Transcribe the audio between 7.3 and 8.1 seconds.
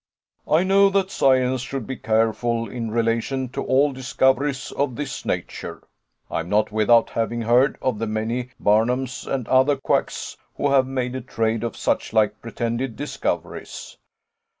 heard of the